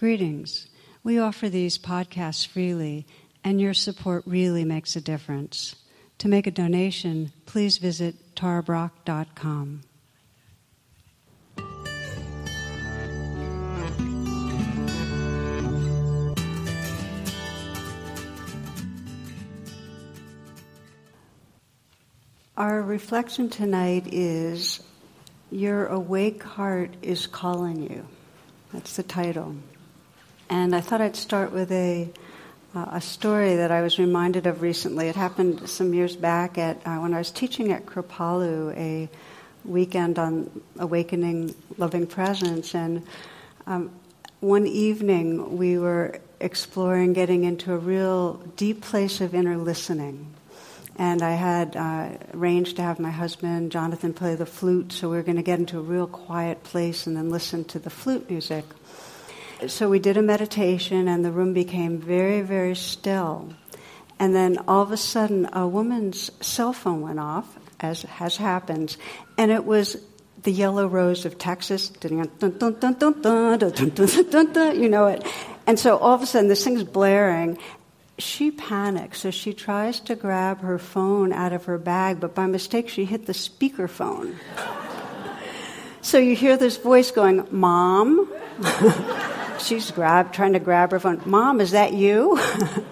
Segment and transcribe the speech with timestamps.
[0.00, 0.66] Greetings.
[1.04, 3.06] We offer these podcasts freely,
[3.44, 5.76] and your support really makes a difference.
[6.20, 9.82] To make a donation, please visit tarabrach.com.
[22.56, 24.80] Our reflection tonight is
[25.50, 28.06] Your Awake Heart is Calling You.
[28.72, 29.56] That's the title.
[30.50, 32.10] And I thought I'd start with a,
[32.74, 35.06] uh, a story that I was reminded of recently.
[35.06, 39.08] It happened some years back at, uh, when I was teaching at Kripalu, a
[39.64, 42.74] weekend on awakening loving presence.
[42.74, 43.06] And
[43.68, 43.92] um,
[44.40, 50.34] one evening we were exploring getting into a real deep place of inner listening
[50.96, 55.16] and I had uh, arranged to have my husband, Jonathan, play the flute, so we
[55.16, 58.28] were going to get into a real quiet place and then listen to the flute
[58.28, 58.66] music.
[59.66, 63.52] So we did a meditation, and the room became very, very still.
[64.18, 68.96] And then all of a sudden, a woman's cell phone went off, as has happened,
[69.36, 69.96] and it was
[70.42, 71.92] the yellow rose of Texas.
[72.02, 72.24] You
[74.88, 75.26] know it.
[75.66, 77.58] And so all of a sudden, this thing's blaring,
[78.18, 82.46] she panics, so she tries to grab her phone out of her bag, but by
[82.46, 84.36] mistake she hit the speaker phone.
[86.00, 88.30] so you hear this voice going, Mom?
[89.60, 91.22] She's grab, trying to grab her phone.
[91.24, 92.38] Mom, is that you?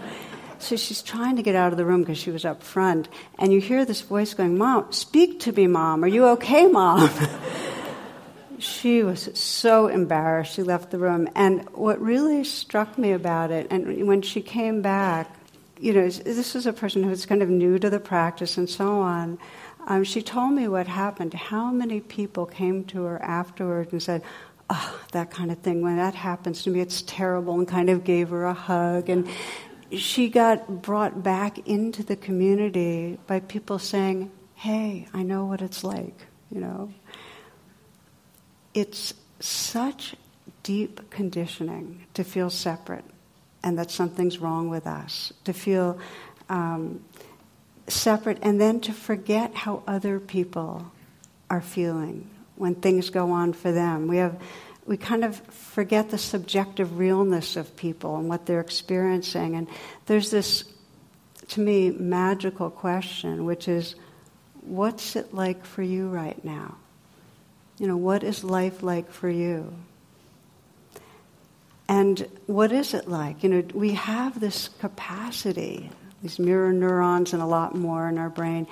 [0.58, 3.08] so she's trying to get out of the room because she was up front.
[3.38, 6.04] And you hear this voice going, Mom, speak to me, Mom.
[6.04, 7.10] Are you okay, Mom?
[8.58, 10.54] she was so embarrassed.
[10.54, 11.28] She left the room.
[11.34, 15.34] And what really struck me about it, and when she came back,
[15.80, 19.00] you know, this is a person who's kind of new to the practice and so
[19.00, 19.38] on.
[19.86, 21.32] Um, she told me what happened.
[21.32, 24.22] How many people came to her afterward and said,
[24.70, 25.80] Oh, that kind of thing.
[25.82, 29.08] When that happens to me, it's terrible, and kind of gave her a hug.
[29.08, 29.28] And
[29.92, 35.84] she got brought back into the community by people saying, Hey, I know what it's
[35.84, 36.92] like, you know
[38.78, 40.14] it's such
[40.62, 43.04] deep conditioning to feel separate
[43.62, 45.98] and that something's wrong with us, to feel
[46.48, 47.02] um,
[47.88, 50.92] separate, and then to forget how other people
[51.50, 54.08] are feeling when things go on for them.
[54.08, 54.40] We have
[54.88, 59.54] we kind of forget the subjective realness of people and what they're experiencing.
[59.54, 59.68] And
[60.06, 60.64] there's this,
[61.48, 63.94] to me, magical question, which is,
[64.62, 66.76] what's it like for you right now?
[67.78, 69.74] You know, what is life like for you?
[71.86, 73.42] And what is it like?
[73.42, 75.90] You know, we have this capacity,
[76.22, 78.66] these mirror neurons and a lot more in our brain,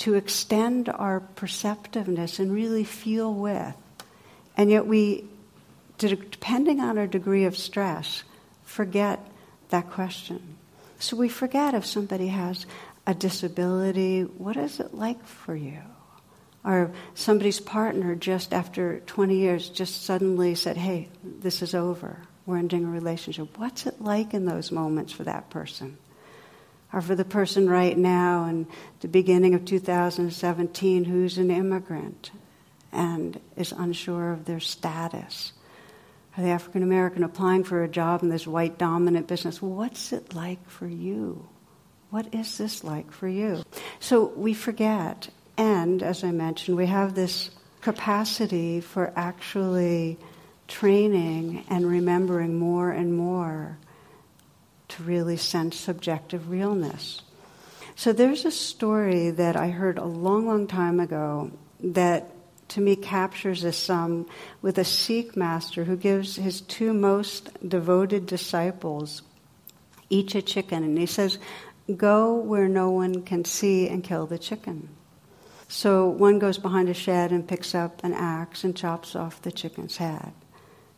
[0.00, 3.74] to extend our perceptiveness and really feel with.
[4.56, 5.24] And yet we,
[5.98, 8.22] depending on our degree of stress,
[8.64, 9.20] forget
[9.70, 10.56] that question.
[10.98, 12.66] So we forget if somebody has
[13.06, 15.80] a disability, what is it like for you?
[16.64, 22.18] or somebody's partner just after 20 years just suddenly said, hey, this is over.
[22.46, 23.58] We're ending a relationship.
[23.58, 25.96] What's it like in those moments for that person?
[26.92, 28.66] Or for the person right now in
[29.00, 32.32] the beginning of 2017 who's an immigrant
[32.92, 35.52] and is unsure of their status?
[36.36, 39.62] Or the African American applying for a job in this white dominant business.
[39.62, 41.48] What's it like for you?
[42.10, 43.62] What is this like for you?
[44.00, 45.28] So we forget
[45.60, 47.50] and, as I mentioned, we have this
[47.82, 50.16] capacity for actually
[50.68, 53.76] training and remembering more and more
[54.90, 57.22] to really sense subjective realness.
[57.96, 62.30] So there's a story that I heard a long, long time ago that
[62.68, 64.26] to me captures this um,
[64.62, 69.22] with a Sikh master who gives his two most devoted disciples
[70.08, 70.82] each a chicken.
[70.84, 71.38] And he says,
[71.96, 74.88] Go where no one can see and kill the chicken.
[75.68, 79.52] So one goes behind a shed and picks up an axe and chops off the
[79.52, 80.32] chicken's head.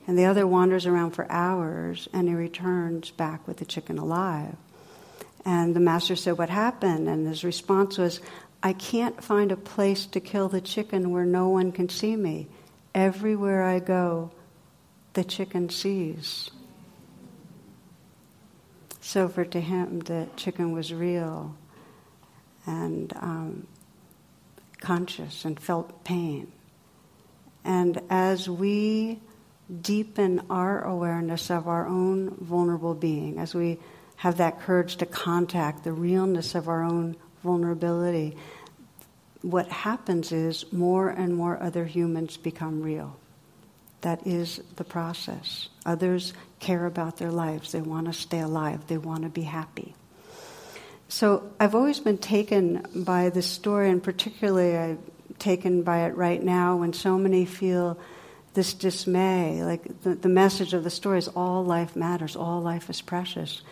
[0.07, 4.57] And the other wanders around for hours and he returns back with the chicken alive.
[5.45, 7.09] And the master said, What happened?
[7.09, 8.21] And his response was,
[8.63, 12.49] I can't find a place to kill the chicken where no one can see me.
[12.95, 14.31] Everywhere I go,
[15.15, 16.51] the chicken sees.
[19.01, 21.57] So for to him, the chicken was real.
[22.67, 23.67] And um,
[24.81, 26.53] conscious and felt pain.
[27.65, 29.21] And as we
[29.81, 33.79] deepen our awareness of our own vulnerable being, as we
[34.17, 38.37] have that courage to contact the realness of our own vulnerability,
[39.41, 43.17] what happens is more and more other humans become real.
[44.03, 45.69] That is the process.
[45.87, 47.73] Others care about their lives.
[47.73, 48.87] They want to stay alive.
[48.87, 49.95] They want to be happy.
[51.09, 54.99] So I've always been taken by this story, and particularly I'm
[55.39, 57.99] taken by it right now when so many feel
[58.55, 59.63] this dismay.
[59.63, 63.63] Like the, the message of the story is all life matters, all life is precious.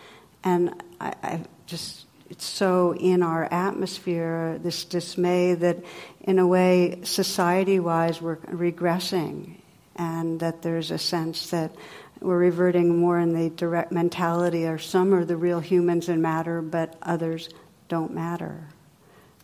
[0.43, 5.79] And I, I just it's so in our atmosphere, this dismay that,
[6.21, 9.57] in a way, society wise, we're regressing,
[9.97, 11.75] and that there's a sense that
[12.21, 16.63] we're reverting more in the direct mentality, or some are the real humans and matter,
[16.63, 17.49] but others
[17.89, 18.69] don't matter.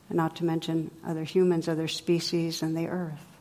[0.08, 3.35] Not to mention other humans, other species, and the earth.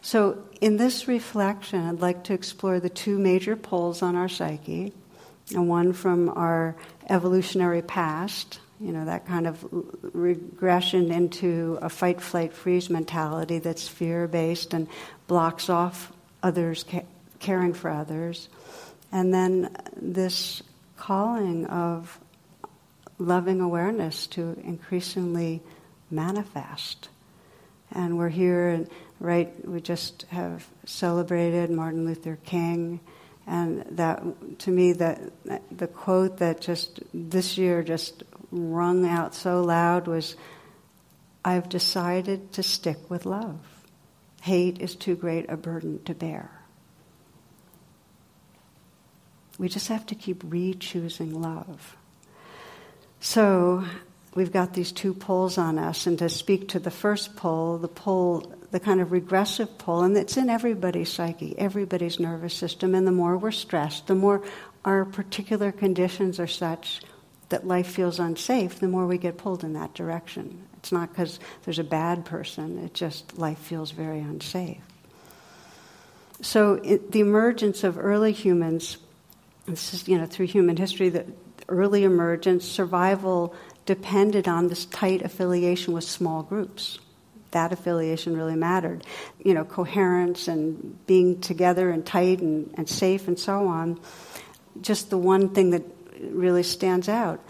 [0.00, 4.92] So, in this reflection, I'd like to explore the two major poles on our psyche,
[5.50, 6.76] and one from our
[7.08, 9.64] evolutionary past, you know, that kind of
[10.14, 14.88] regression into a fight, flight, freeze mentality that's fear based and
[15.26, 17.04] blocks off others, ca-
[17.38, 18.48] caring for others.
[19.12, 20.62] And then this
[20.96, 22.18] calling of
[23.18, 25.62] loving awareness to increasingly
[26.10, 27.08] manifest.
[27.92, 28.86] And we're here,
[29.24, 33.00] right, we just have celebrated Martin Luther King
[33.46, 34.22] and that,
[34.60, 35.20] to me, that
[35.70, 40.36] the quote that just this year just rung out so loud was,
[41.44, 43.60] "I've decided to stick with love.
[44.42, 46.50] Hate is too great a burden to bear."
[49.58, 51.96] We just have to keep re-choosing love.
[53.20, 53.84] So
[54.34, 57.88] we've got these two poles on us, and to speak to the first pole, the
[57.88, 63.06] pole, the kind of regressive pole, and it's in everybody's psyche, everybody's nervous system, and
[63.06, 64.42] the more we're stressed, the more
[64.84, 67.00] our particular conditions are such
[67.50, 70.66] that life feels unsafe, the more we get pulled in that direction.
[70.78, 74.78] It's not because there's a bad person, it's just life feels very unsafe.
[76.40, 78.98] So it, the emergence of early humans,
[79.66, 81.24] this is, you know, through human history, the
[81.68, 83.54] early emergence, survival
[83.86, 86.98] depended on this tight affiliation with small groups.
[87.50, 89.04] That affiliation really mattered.
[89.38, 94.00] You know, coherence and being together and tight and, and safe and so on.
[94.80, 95.84] Just the one thing that
[96.20, 97.40] really stands out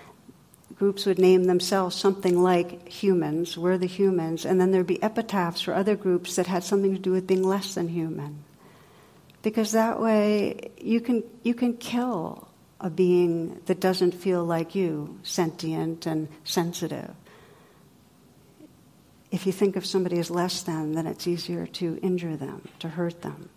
[0.76, 5.60] groups would name themselves something like humans, we're the humans, and then there'd be epitaphs
[5.60, 8.42] for other groups that had something to do with being less than human.
[9.42, 12.44] Because that way you can, you can kill
[12.84, 17.10] a being that doesn't feel like you, sentient and sensitive.
[19.32, 22.90] If you think of somebody as less than, then it's easier to injure them, to
[22.90, 23.48] hurt them.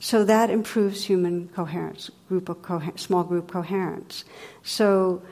[0.00, 4.24] So that improves human coherence, group of small group coherence.
[4.62, 5.22] So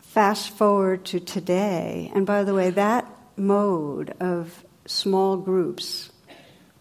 [0.00, 6.10] fast forward to today, and by the way, that mode of small groups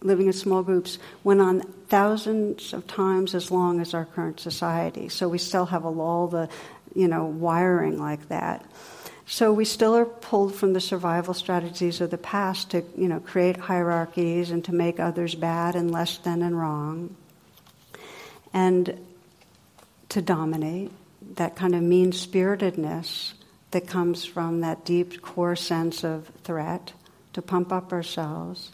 [0.02, 5.10] living in small groups went on thousands of times as long as our current society.
[5.10, 6.50] So we still have all the,
[6.94, 8.66] you know, wiring like that.
[9.28, 13.20] So we still are pulled from the survival strategies of the past to, you know,
[13.20, 17.16] create hierarchies and to make others bad and less than and wrong.
[18.54, 19.00] And
[20.10, 20.92] to dominate,
[21.36, 23.34] that kind of mean spiritedness
[23.72, 26.94] that comes from that deep core sense of threat,
[27.34, 28.72] to pump up ourselves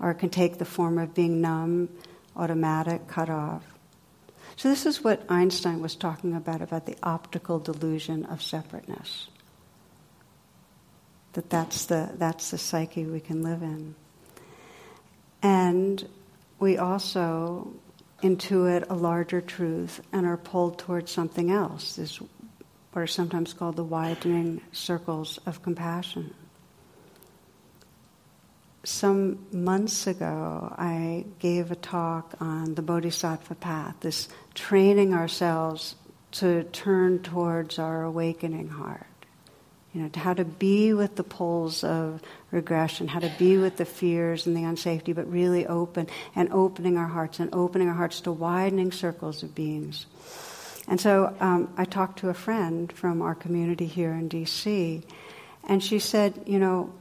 [0.00, 1.88] or it can take the form of being numb,
[2.36, 3.62] automatic, cut off.
[4.56, 9.28] So, this is what Einstein was talking about about the optical delusion of separateness.
[11.32, 13.94] That that's the, that's the psyche we can live in.
[15.42, 16.08] And
[16.58, 17.72] we also
[18.22, 23.76] intuit a larger truth and are pulled towards something else, this what are sometimes called
[23.76, 26.34] the widening circles of compassion
[28.84, 35.96] some months ago, I gave a talk on the Bodhisattva path, this training ourselves
[36.32, 39.06] to turn towards our awakening heart.
[39.92, 42.22] You know, how to be with the poles of
[42.52, 46.06] regression, how to be with the fears and the unsafety, but really open
[46.36, 50.06] and opening our hearts and opening our hearts to widening circles of beings.
[50.86, 55.02] And so um, I talked to a friend from our community here in DC,
[55.64, 56.92] and she said, you know,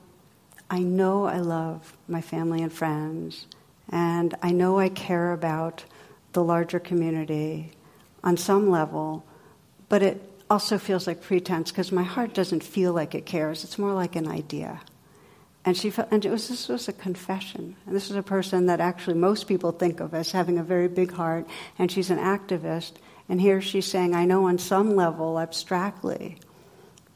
[0.69, 3.47] I know I love my family and friends,
[3.91, 5.83] and I know I care about
[6.33, 7.71] the larger community
[8.23, 9.25] on some level,
[9.87, 13.63] but it also feels like pretense because my heart doesn't feel like it cares.
[13.63, 14.81] It's more like an idea.
[15.65, 17.75] And she felt, and it was this was a confession.
[17.85, 20.87] And this is a person that actually most people think of as having a very
[20.87, 21.47] big heart,
[21.77, 22.93] and she's an activist.
[23.27, 26.37] And here she's saying, I know on some level, abstractly,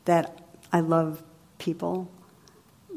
[0.05, 0.39] that
[0.71, 1.23] I love
[1.57, 2.11] people,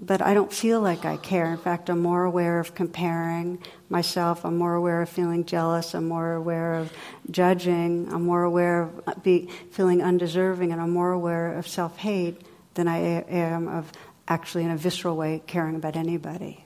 [0.00, 1.50] but I don't feel like I care.
[1.50, 4.44] In fact, I'm more aware of comparing myself.
[4.44, 5.94] I'm more aware of feeling jealous.
[5.94, 6.92] I'm more aware of
[7.30, 8.12] judging.
[8.12, 12.42] I'm more aware of uh, be, feeling undeserving, and I'm more aware of self hate
[12.74, 13.90] than I am of
[14.28, 16.64] actually, in a visceral way, caring about anybody.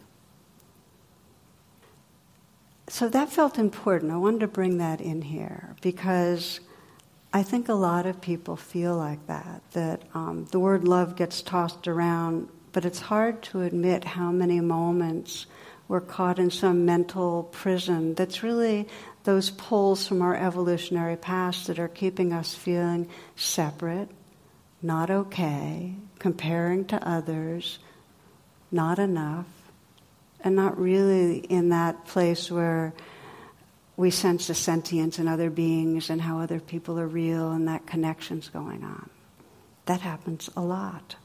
[2.89, 4.11] So that felt important.
[4.11, 6.61] I wanted to bring that in here because
[7.33, 11.43] I think a lot of people feel like that, that um, the word love gets
[11.43, 15.47] tossed around, but it's hard to admit how many moments
[15.89, 18.87] we're caught in some mental prison that's really
[19.25, 24.09] those pulls from our evolutionary past that are keeping us feeling separate,
[24.83, 27.79] not okay, comparing to others,
[28.71, 29.47] not enough,
[30.43, 32.95] and not really in that place where
[33.97, 37.87] we sense the sentience in other beings and how other people are real and that
[37.87, 39.11] connection's going on.
[39.85, 41.17] That happens a lot.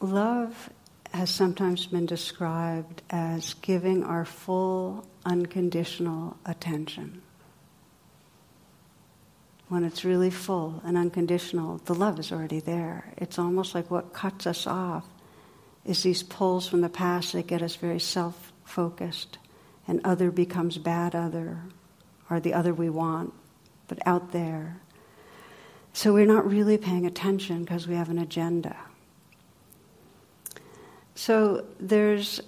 [0.00, 0.70] Love
[1.12, 7.22] has sometimes been described as giving our full, unconditional attention.
[9.68, 13.12] When it's really full and unconditional, the love is already there.
[13.16, 15.06] It's almost like what cuts us off
[15.84, 19.38] is these pulls from the past that get us very self focused,
[19.88, 21.60] and other becomes bad other,
[22.28, 23.32] or the other we want,
[23.88, 24.80] but out there.
[25.92, 28.76] So we're not really paying attention because we have an agenda.
[31.16, 32.40] So there's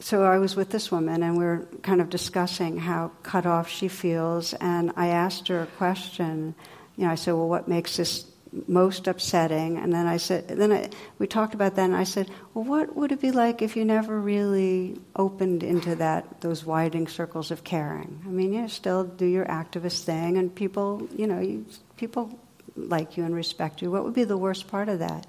[0.00, 3.68] so I was with this woman and we are kind of discussing how cut off
[3.68, 6.54] she feels and I asked her a question.
[6.96, 8.26] You know, I said, Well what makes this
[8.66, 9.78] most upsetting.
[9.78, 12.94] And then I said, then I, we talked about that, and I said, well, what
[12.94, 17.64] would it be like if you never really opened into that those widening circles of
[17.64, 18.22] caring?
[18.26, 21.64] I mean, you still do your activist thing, and people, you know, you,
[21.96, 22.38] people
[22.76, 23.90] like you and respect you.
[23.90, 25.26] What would be the worst part of that?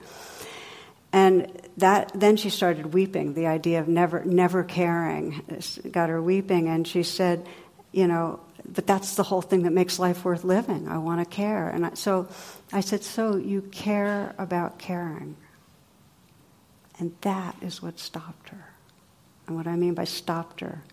[1.14, 3.36] And that then she started weeping.
[3.36, 5.42] The idea of never never caring
[5.90, 7.48] got her weeping, and she said,
[7.94, 10.88] you know, but that's the whole thing that makes life worth living.
[10.88, 11.70] I want to care.
[11.70, 12.28] And I, so
[12.72, 15.38] I said, So you care about caring.
[17.00, 18.74] And that is what stopped her.
[19.48, 20.84] And what I mean by stopped her,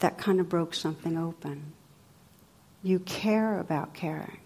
[0.00, 1.72] that kind of broke something open.
[2.82, 4.40] You care about caring.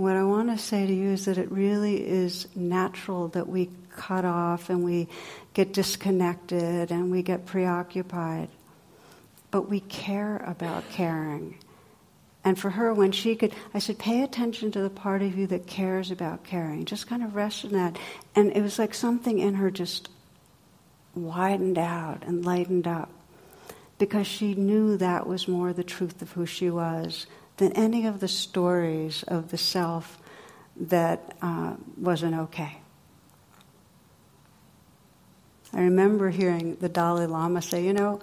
[0.00, 3.68] What I want to say to you is that it really is natural that we
[3.94, 5.08] cut off and we
[5.52, 8.48] get disconnected and we get preoccupied
[9.50, 11.58] but we care about caring.
[12.44, 15.46] And for her, when she could, I said, pay attention to the part of you
[15.48, 16.84] that cares about caring.
[16.84, 17.98] Just kind of rest in that.
[18.34, 20.08] And it was like something in her just
[21.14, 23.10] widened out and lightened up
[23.98, 27.26] because she knew that was more the truth of who she was
[27.60, 30.18] than any of the stories of the self
[30.76, 32.78] that uh, wasn't okay.
[35.74, 38.20] I remember hearing the Dalai Lama say, you know,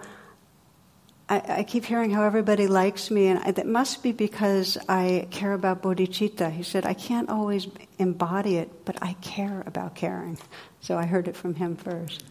[1.30, 5.54] I, I, keep hearing how everybody likes me, and it must be because I care
[5.54, 6.52] about bodhicitta.
[6.52, 7.68] He said, I can't always
[8.00, 10.38] embody it, but I care about caring.
[10.80, 12.24] So I heard it from him first.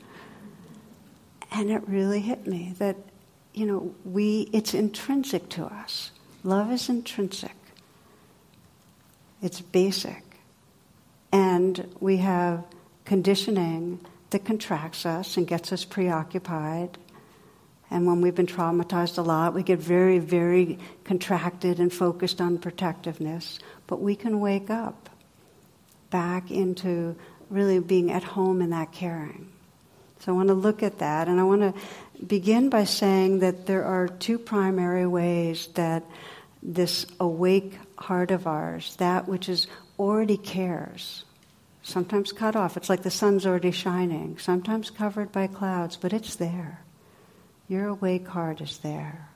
[1.53, 2.97] And it really hit me that,
[3.53, 6.13] you know, we, it's intrinsic to us.
[6.47, 7.57] Love is intrinsic,
[9.43, 10.23] it's basic.
[11.33, 12.65] And we have
[13.05, 14.01] conditioning
[14.31, 16.97] that contracts us and gets us preoccupied
[17.91, 22.59] and when we've been traumatized a lot, we get very, very contracted and focused on
[22.59, 23.59] protectiveness.
[23.87, 25.09] But we can wake up
[26.11, 27.17] back into
[27.49, 29.53] really being at home in that caring.
[30.21, 31.75] So I want to look at that, and I want to
[32.25, 36.03] begin by saying that there are two primary ways that
[36.67, 39.69] this awake heart of ours, that which is
[39.99, 41.25] already cares,
[41.83, 42.77] sometimes cut off.
[42.77, 46.81] It's like the sun's already shining, sometimes covered by clouds, but it's there.
[47.69, 49.29] Your awake heart is there.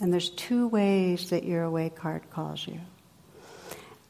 [0.00, 2.80] And there's two ways that your awake heart calls you.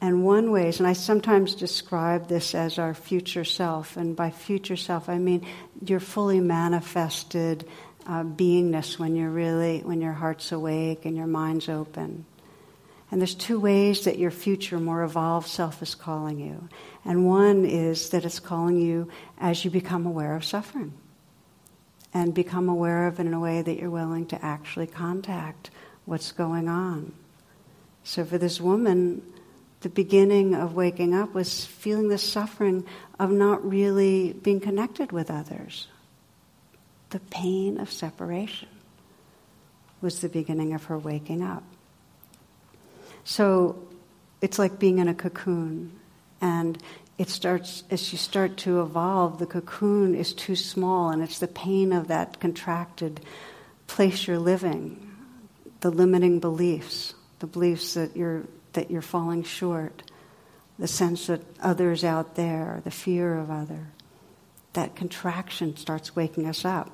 [0.01, 4.31] And one way is, and I sometimes describe this as our future self, and by
[4.31, 5.45] future self I mean
[5.85, 7.67] your fully manifested
[8.07, 12.25] uh, beingness when you're really, when your heart's awake and your mind's open.
[13.15, 16.67] And there's two ways that your future, more evolved self is calling you.
[17.05, 19.07] And one is that it's calling you
[19.37, 20.91] as you become aware of suffering
[22.13, 25.69] and become aware of it in a way that you're willing to actually contact
[26.03, 27.13] what's going on.
[28.03, 29.21] So for this woman,
[29.79, 32.83] the beginning of waking up was feeling the suffering
[33.17, 35.87] of not really being connected with others.
[37.11, 38.67] The pain of separation
[40.01, 41.63] was the beginning of her waking up.
[43.25, 43.85] So
[44.39, 45.91] it's like being in a cocoon
[46.39, 46.81] and
[47.17, 51.47] it starts, as you start to evolve, the cocoon is too small, and it's the
[51.47, 53.21] pain of that contracted
[53.87, 55.15] place you're living,
[55.79, 60.03] the limiting beliefs, the beliefs that you're, that you're falling short,
[60.77, 63.87] the sense that others out there, the fear of other.
[64.73, 66.91] That contraction starts waking us up.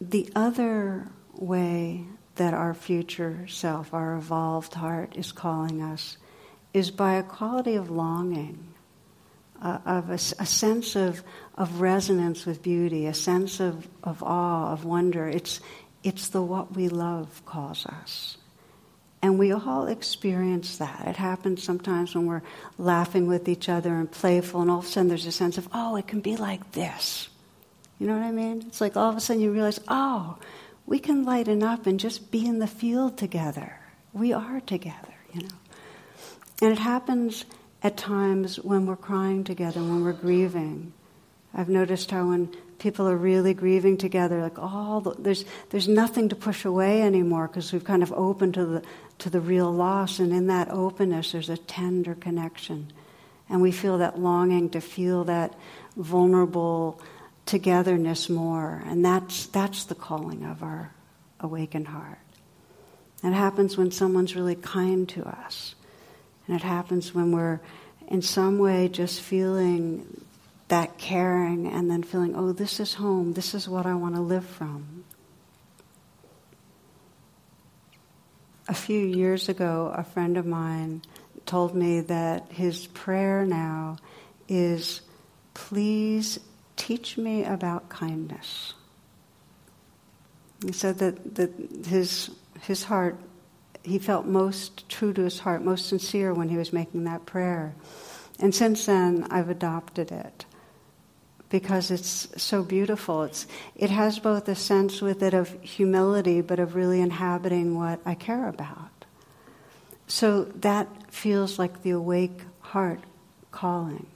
[0.00, 2.04] The other way
[2.36, 6.16] that our future self, our evolved heart, is calling us
[6.72, 8.66] is by a quality of longing,
[9.60, 11.22] uh, of a, a, sense of,
[11.56, 15.28] of resonance with beauty, a sense of, of awe, of wonder.
[15.28, 15.60] It's,
[16.02, 18.38] it's the what we love calls us.
[19.20, 21.06] And we all experience that.
[21.06, 22.42] It happens sometimes when we're
[22.76, 25.68] laughing with each other and playful, and all of a sudden there's a sense of,
[25.72, 27.28] oh, it can be like this.
[28.00, 28.64] You know what I mean?
[28.66, 30.38] It's like all of a sudden you realize, oh,
[30.86, 33.78] we can lighten up and just be in the field together.
[34.12, 35.56] We are together, you know.
[36.60, 37.44] And it happens
[37.82, 40.92] at times when we're crying together, when we're grieving.
[41.54, 46.28] I've noticed how when people are really grieving together, like all the, there's there's nothing
[46.30, 48.82] to push away anymore because we've kind of opened to the
[49.18, 52.92] to the real loss, and in that openness, there's a tender connection,
[53.48, 55.54] and we feel that longing to feel that
[55.96, 57.00] vulnerable
[57.52, 60.90] togetherness more, and that's that's the calling of our
[61.38, 62.18] awakened heart.
[63.22, 65.74] It happens when someone's really kind to us,
[66.46, 67.60] and it happens when we're
[68.08, 70.24] in some way just feeling
[70.68, 74.22] that caring and then feeling, oh, this is home, this is what I want to
[74.22, 75.04] live from.
[78.66, 81.02] A few years ago, a friend of mine
[81.44, 83.98] told me that his prayer now
[84.48, 85.02] is,
[85.52, 86.38] please
[86.82, 88.74] teach me about kindness.
[90.66, 91.52] He said that, that
[91.86, 92.30] his,
[92.62, 93.16] his heart,
[93.84, 97.76] he felt most true to his heart, most sincere when he was making that prayer.
[98.40, 100.44] And since then, I've adopted it
[101.50, 103.22] because it's so beautiful.
[103.22, 103.46] It's,
[103.76, 108.14] it has both a sense with it of humility, but of really inhabiting what I
[108.14, 109.04] care about.
[110.08, 113.00] So that feels like the awake heart
[113.52, 114.06] calling.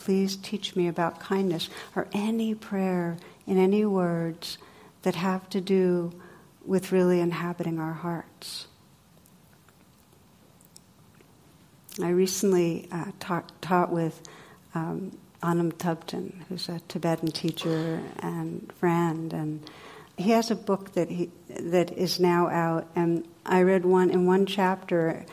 [0.00, 4.56] Please teach me about kindness, or any prayer in any words
[5.02, 6.10] that have to do
[6.64, 8.66] with really inhabiting our hearts.
[12.02, 14.22] I recently uh, taught, taught with
[14.74, 19.70] um, Anam Thubten, who's a Tibetan teacher and friend, and
[20.16, 22.88] he has a book that he that is now out.
[22.96, 25.26] And I read one in one chapter.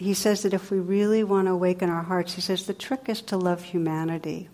[0.00, 3.10] He says that if we really want to awaken our hearts, he says the trick
[3.10, 4.48] is to love humanity.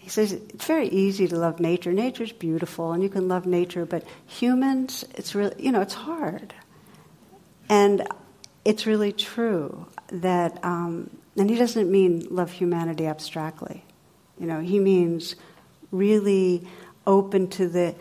[0.00, 1.92] He says it's very easy to love nature.
[1.92, 6.54] Nature's beautiful, and you can love nature, but humans, it's really you know it's hard.
[7.68, 8.08] And
[8.64, 13.84] it's really true that, um, and he doesn't mean love humanity abstractly.
[14.40, 15.36] You know, he means
[15.92, 16.66] really
[17.06, 17.94] open to the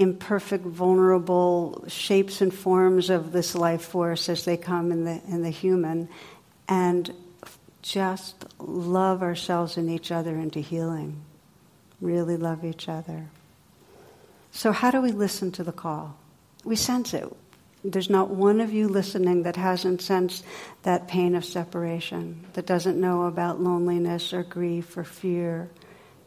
[0.00, 5.42] imperfect, vulnerable shapes and forms of this life force as they come in the, in
[5.42, 6.08] the human,
[6.66, 7.12] and
[7.82, 11.20] just love ourselves and each other into healing.
[12.00, 13.26] Really love each other.
[14.52, 16.16] So, how do we listen to the call?
[16.64, 17.30] We sense it.
[17.84, 20.44] There's not one of you listening that hasn't sensed
[20.82, 25.68] that pain of separation, that doesn't know about loneliness or grief or fear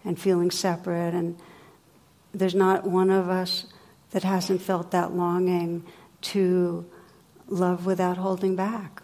[0.06, 1.14] and feeling separate.
[1.14, 1.38] And
[2.34, 3.65] there's not one of us
[4.12, 5.84] that hasn't felt that longing
[6.22, 6.86] to
[7.48, 9.04] love without holding back.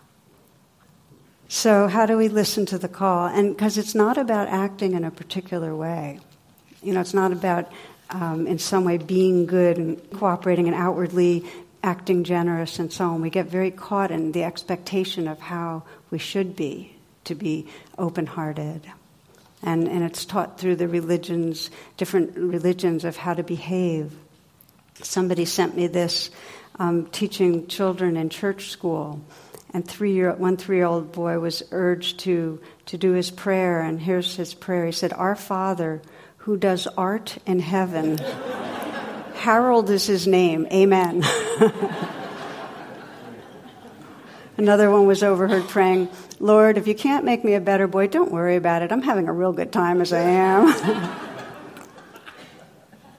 [1.47, 3.27] So, how do we listen to the call?
[3.27, 6.19] And because it's not about acting in a particular way,
[6.83, 7.71] you know, it's not about
[8.11, 11.43] um, in some way being good and cooperating and outwardly
[11.83, 13.21] acting generous and so on.
[13.21, 18.25] We get very caught in the expectation of how we should be to be open
[18.25, 18.81] hearted.
[19.61, 24.13] And, and it's taught through the religions, different religions, of how to behave.
[25.01, 26.29] Somebody sent me this
[26.77, 29.21] um, teaching children in church school.
[29.73, 33.81] And three year, one three year old boy was urged to, to do his prayer.
[33.81, 36.01] And here's his prayer He said, Our Father,
[36.37, 38.17] who does art in heaven.
[39.35, 40.67] Harold is his name.
[40.71, 41.23] Amen.
[44.59, 46.09] Another one was overheard praying,
[46.41, 48.91] Lord, if you can't make me a better boy, don't worry about it.
[48.91, 50.67] I'm having a real good time as I am.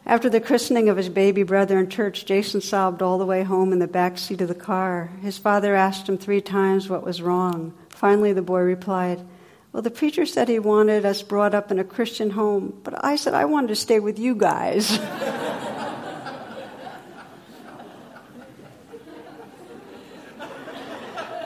[0.05, 3.73] After the christening of his baby brother in church, Jason sobbed all the way home
[3.73, 5.11] in the back seat of the car.
[5.23, 7.73] His father asked him three times what was wrong.
[7.89, 9.27] Finally, the boy replied,
[9.73, 13.17] Well, the preacher said he wanted us brought up in a Christian home, but I
[13.17, 14.99] said I wanted to stay with you guys.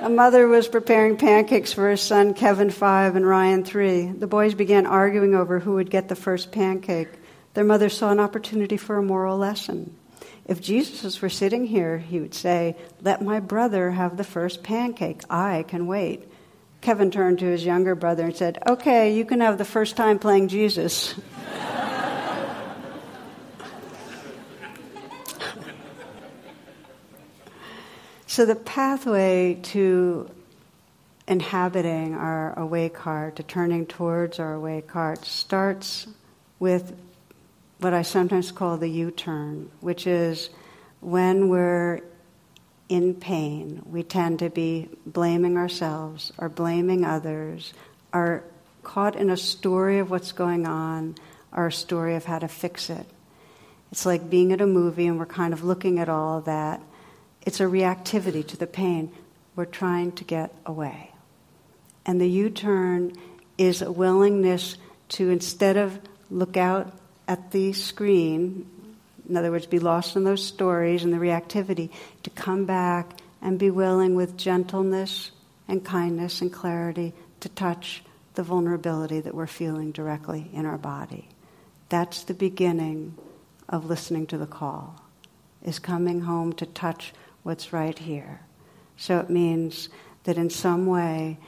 [0.05, 4.09] A mother was preparing pancakes for her son, Kevin, five, and Ryan, three.
[4.09, 7.09] The boys began arguing over who would get the first pancake.
[7.55, 9.97] Their mother saw an opportunity for a moral lesson.
[10.45, 15.23] If Jesus were sitting here, he would say, Let my brother have the first pancake.
[15.31, 16.29] I can wait.
[16.83, 20.19] Kevin turned to his younger brother and said, Okay, you can have the first time
[20.19, 21.14] playing Jesus.
[28.35, 30.29] so, the pathway to
[31.29, 36.09] inhabiting our awake heart, to turning towards our awake heart, starts
[36.59, 36.99] with
[37.79, 40.51] what I sometimes call the U turn, which is
[40.99, 42.01] when we're
[42.88, 47.73] in pain, we tend to be blaming ourselves or blaming others,
[48.12, 48.42] are
[48.83, 51.14] caught in a story of what's going on
[51.53, 53.07] a story of how to fix it.
[53.92, 56.81] It's like being at a movie and we're kind of looking at all that.
[57.44, 59.12] It's a reactivity to the pain.
[59.57, 61.12] We're trying to get away.
[62.07, 63.12] And the U turn
[63.57, 64.76] is a willingness
[65.11, 65.98] to, instead of
[66.30, 66.92] look out
[67.28, 68.66] at the screen,
[69.28, 71.90] in other words, be lost in those stories and the reactivity,
[72.22, 75.30] to come back and be willing with gentleness
[75.68, 78.02] and kindness and clarity to touch
[78.35, 81.28] the vulnerability that we're feeling directly in our body.
[81.88, 83.16] That's the beginning
[83.68, 85.00] of listening to the call,
[85.62, 87.12] is coming home to touch
[87.44, 88.40] what's right here.
[88.96, 89.88] So it means
[90.24, 91.38] that in some way,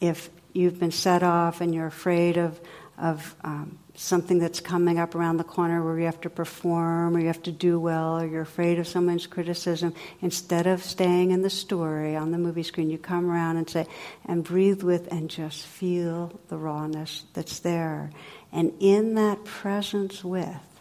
[0.00, 2.58] if you've been set off and you're afraid of,
[2.96, 7.20] of um, something that's coming up around the corner where you have to perform or
[7.20, 11.42] you have to do well or you're afraid of someone's criticism, instead of staying in
[11.42, 13.86] the story on the movie screen, you come around and say,
[14.26, 18.10] and breathe with and just feel the rawness that's there.
[18.52, 20.75] And in that presence with,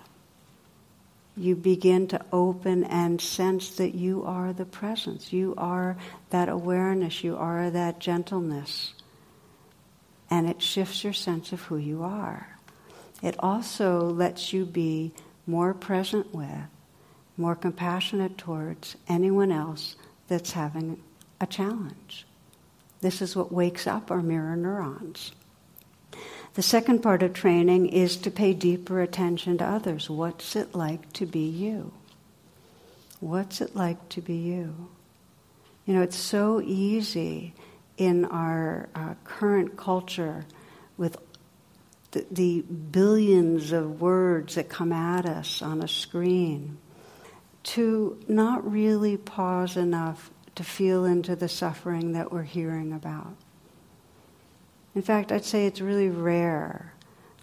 [1.37, 5.33] you begin to open and sense that you are the presence.
[5.33, 5.97] You are
[6.29, 7.23] that awareness.
[7.23, 8.93] You are that gentleness.
[10.29, 12.55] And it shifts your sense of who you are
[13.21, 15.11] it also lets you be
[15.47, 16.67] more present with,
[17.37, 19.95] more compassionate towards anyone else
[20.27, 21.01] that's having
[21.39, 22.25] a challenge.
[23.01, 25.31] This is what wakes up our mirror neurons.
[26.55, 30.09] The second part of training is to pay deeper attention to others.
[30.09, 31.91] What's it like to be you?
[33.19, 34.89] What's it like to be you?
[35.85, 37.53] You know, it's so easy
[37.97, 40.45] in our uh, current culture
[40.97, 41.17] with
[42.11, 46.77] the, the billions of words that come at us on a screen,
[47.63, 53.35] to not really pause enough to feel into the suffering that we're hearing about.
[54.95, 56.93] In fact, I'd say it's really rare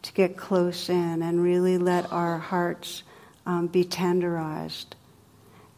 [0.01, 3.03] to get close in and really let our hearts
[3.45, 4.87] um, be tenderized.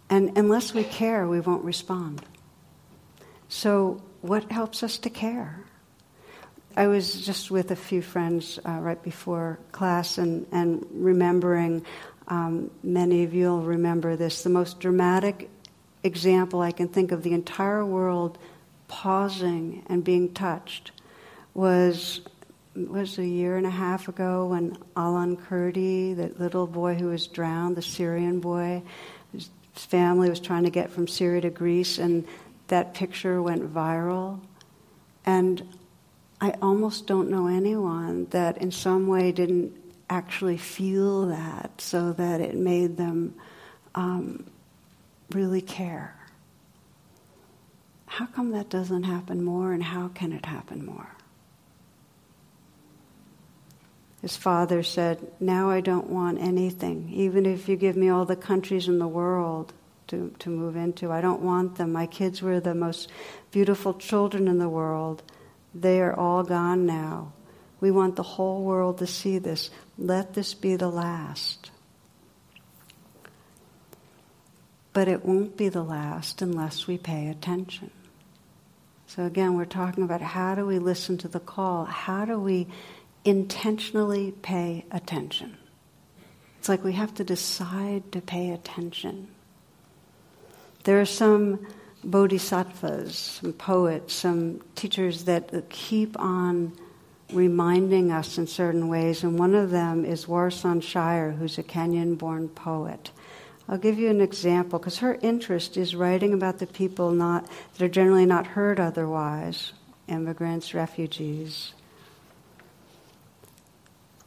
[0.09, 2.23] And unless we care, we won't respond.
[3.49, 5.59] So, what helps us to care?
[6.77, 11.85] I was just with a few friends uh, right before class and, and remembering,
[12.29, 15.51] um, many of you will remember this, the most dramatic
[16.03, 18.39] example I can think of the entire world
[18.89, 20.93] pausing and being touched
[21.55, 22.21] was
[22.75, 27.29] was a year and a half ago when Alan Kurdi, that little boy who was
[27.29, 28.83] drowned, the Syrian boy,
[29.33, 32.27] his family was trying to get from Syria to Greece, and
[32.67, 34.41] that picture went viral.
[35.25, 35.63] And
[36.41, 39.73] I almost don't know anyone that in some way didn't
[40.11, 43.35] actually feel that so that it made them
[43.95, 44.45] um,
[45.31, 46.17] really care.
[48.07, 51.14] How come that doesn't happen more and how can it happen more?
[54.25, 57.11] His father said, Now I don't want anything.
[57.13, 59.75] Even if you give me all the countries in the world
[60.07, 61.93] to, to move into, I don't want them.
[61.93, 63.11] My kids were the most
[63.51, 65.23] beautiful children in the world.
[65.75, 67.35] They are all gone now.
[67.81, 69.69] We want the whole world to see this.
[69.99, 71.71] Let this be the last.
[74.95, 77.91] But it won't be the last unless we pay attention.
[79.07, 81.85] So, again, we're talking about how do we listen to the call?
[81.85, 82.69] How do we
[83.25, 85.57] intentionally pay attention?
[86.59, 89.29] It's like we have to decide to pay attention.
[90.85, 91.67] There are some
[92.03, 96.73] bodhisattvas, some poets, some teachers that keep on
[97.33, 102.17] reminding us in certain ways, and one of them is Warsan Shire, who's a Kenyan
[102.19, 103.11] born poet.
[103.69, 107.85] I'll give you an example because her interest is writing about the people not, that
[107.85, 109.73] are generally not heard otherwise
[110.07, 111.73] immigrants, refugees.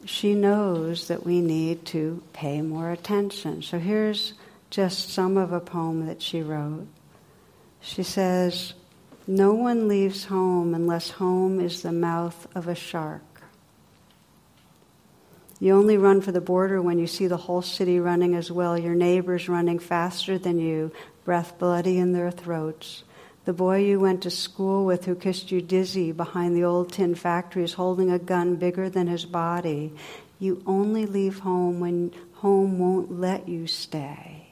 [0.06, 3.62] She knows that we need to pay more attention.
[3.62, 4.34] So here's
[4.70, 6.88] just some of a poem that she wrote.
[7.82, 8.74] She says,
[9.26, 13.22] No one leaves home unless home is the mouth of a shark.
[15.60, 18.78] You only run for the border when you see the whole city running as well,
[18.78, 20.92] your neighbors running faster than you,
[21.26, 23.04] breath bloody in their throats.
[23.48, 27.16] The boy you went to school with who kissed you dizzy behind the old tin
[27.16, 29.94] factory is holding a gun bigger than his body.
[30.38, 34.50] You only leave home when home won't let you stay.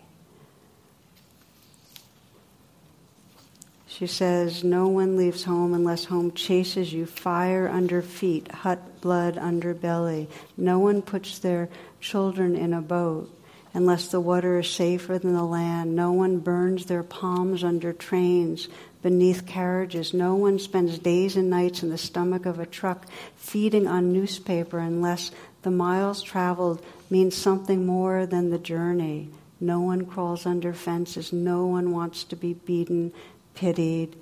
[3.86, 9.38] She says, No one leaves home unless home chases you, fire under feet, hot blood
[9.38, 10.30] under belly.
[10.56, 11.68] No one puts their
[12.00, 13.30] children in a boat
[13.76, 15.96] unless the water is safer than the land.
[15.96, 18.70] No one burns their palms under trains,
[19.02, 20.14] beneath carriages.
[20.14, 24.80] No one spends days and nights in the stomach of a truck feeding on newspaper
[24.80, 25.30] unless
[25.64, 29.30] the miles traveled means something more than the journey.
[29.60, 31.34] No one crawls under fences.
[31.34, 33.12] No one wants to be beaten,
[33.56, 34.16] pitied.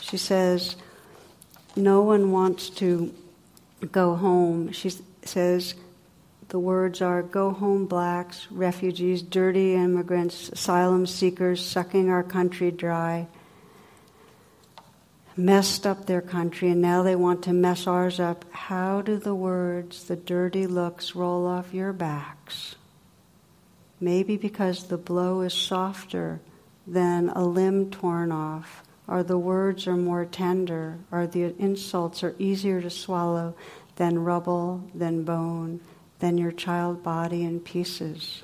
[0.00, 0.74] She says,
[1.76, 3.14] No one wants to
[3.92, 4.72] go home.
[4.72, 4.90] She
[5.22, 5.74] says,
[6.56, 13.26] the words are Go home, blacks, refugees, dirty immigrants, asylum seekers, sucking our country dry.
[15.36, 18.50] Messed up their country, and now they want to mess ours up.
[18.52, 22.76] How do the words, the dirty looks, roll off your backs?
[24.00, 26.40] Maybe because the blow is softer
[26.86, 32.34] than a limb torn off, or the words are more tender, or the insults are
[32.38, 33.54] easier to swallow
[33.96, 35.80] than rubble, than bone
[36.18, 38.42] than your child body in pieces.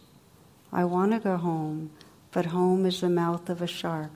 [0.73, 1.91] I want to go home,
[2.31, 4.11] but home is the mouth of a shark.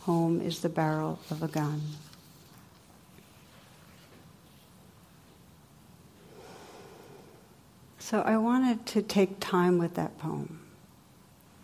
[0.00, 1.82] Home is the barrel of a gun.
[7.98, 10.60] So I wanted to take time with that poem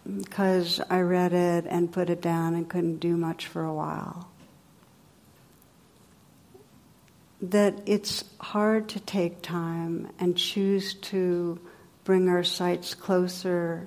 [0.05, 4.29] because I read it and put it down and couldn't do much for a while.
[7.51, 11.61] That it's hard to take time and choose to
[12.05, 13.87] bring our sights closer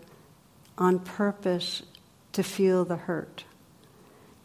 [0.77, 1.81] on purpose
[2.33, 3.45] to feel the hurt.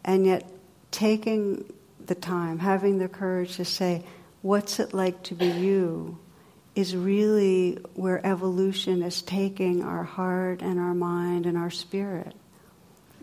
[0.03, 0.49] And yet,
[0.89, 1.71] taking
[2.03, 4.03] the time, having the courage to say,
[4.41, 6.17] What's it like to be you?
[6.75, 12.33] is really where evolution is taking our heart and our mind and our spirit.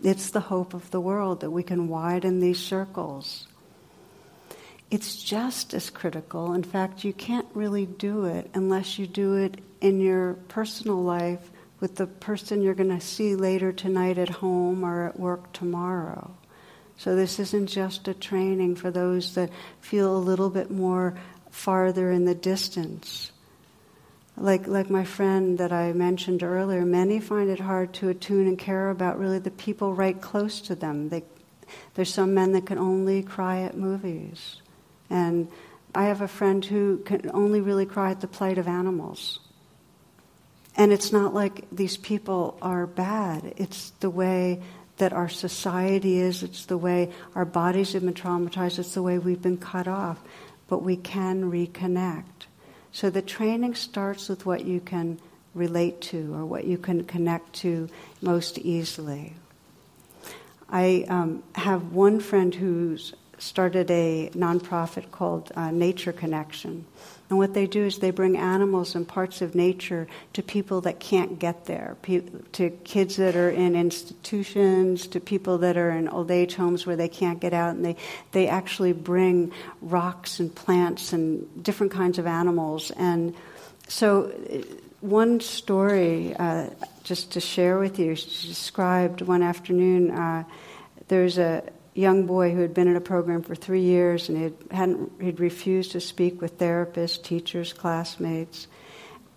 [0.01, 3.47] It's the hope of the world that we can widen these circles
[4.91, 6.53] it's just as critical.
[6.53, 11.49] In fact, you can't really do it unless you do it in your personal life
[11.79, 16.35] with the person you're going to see later tonight at home or at work tomorrow.
[16.97, 19.49] So this isn't just a training for those that
[19.79, 21.15] feel a little bit more
[21.49, 23.31] farther in the distance.
[24.35, 28.59] Like, like my friend that I mentioned earlier, many find it hard to attune and
[28.59, 31.09] care about really the people right close to them.
[31.09, 31.23] They,
[31.93, 34.57] there's some men that can only cry at movies.
[35.11, 35.49] And
[35.93, 39.39] I have a friend who can only really cry at the plight of animals.
[40.75, 43.53] And it's not like these people are bad.
[43.57, 44.61] It's the way
[44.97, 46.43] that our society is.
[46.43, 48.79] It's the way our bodies have been traumatized.
[48.79, 50.19] It's the way we've been cut off.
[50.69, 52.47] But we can reconnect.
[52.93, 55.19] So the training starts with what you can
[55.53, 57.89] relate to or what you can connect to
[58.21, 59.33] most easily.
[60.69, 66.85] I um, have one friend who's started a nonprofit called uh, Nature Connection.
[67.29, 70.99] And what they do is they bring animals and parts of nature to people that
[70.99, 76.09] can't get there, pe- to kids that are in institutions, to people that are in
[76.09, 77.73] old age homes where they can't get out.
[77.73, 77.95] And they,
[78.33, 82.91] they actually bring rocks and plants and different kinds of animals.
[82.91, 83.33] And
[83.87, 86.69] so, uh, one story, uh,
[87.03, 90.11] just to share with you, she described one afternoon.
[90.11, 90.43] Uh,
[91.07, 94.75] there's a young boy who had been in a program for three years and he
[94.75, 98.67] hadn't he'd refused to speak with therapists, teachers, classmates,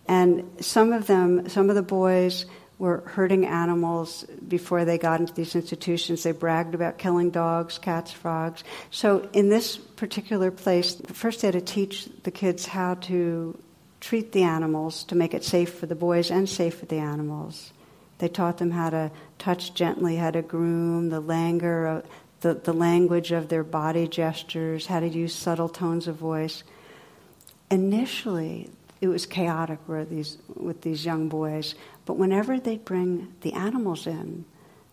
[0.07, 2.47] and some of them, some of the boys
[2.79, 6.23] were hurting animals before they got into these institutions.
[6.23, 8.65] They bragged about killing dogs, cats, frogs.
[8.91, 13.59] So in this particular place, first they had to teach the kids how to
[14.01, 17.73] treat the animals to make it safe for the boys and safe for the animals.
[18.19, 22.03] They taught them how to touch gently, how to groom, the languor,
[22.45, 26.63] the, the language of their body gestures, how to use subtle tones of voice.
[27.71, 28.69] Initially,
[29.01, 34.07] it was chaotic with these, with these young boys, but whenever they'd bring the animals
[34.07, 34.45] in,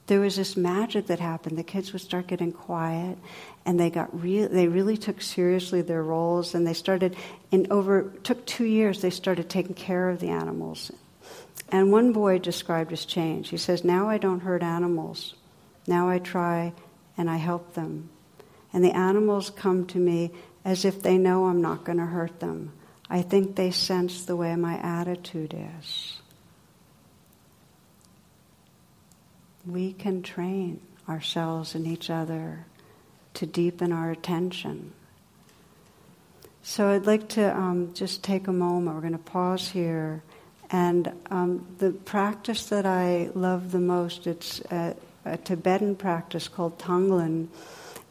[0.07, 1.57] there was this magic that happened.
[1.57, 3.17] The kids would start getting quiet,
[3.65, 4.47] and they got real.
[4.47, 7.17] They really took seriously their roles, and they started.
[7.51, 10.91] In over took two years, they started taking care of the animals.
[11.69, 13.49] And one boy described his change.
[13.49, 15.35] He says, "Now I don't hurt animals.
[15.87, 16.73] Now I try
[17.21, 18.09] and I help them.
[18.73, 20.31] And the animals come to me
[20.65, 22.73] as if they know I'm not going to hurt them.
[23.11, 26.19] I think they sense the way my attitude is.
[29.67, 32.65] We can train ourselves and each other
[33.35, 34.91] to deepen our attention.
[36.63, 38.95] So I'd like to um, just take a moment.
[38.95, 40.23] We're going to pause here.
[40.71, 46.79] And um, the practice that I love the most, it's a, a Tibetan practice called
[46.79, 47.47] Tonglen.